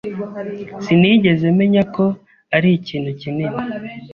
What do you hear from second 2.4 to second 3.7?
ari ikintu kinini.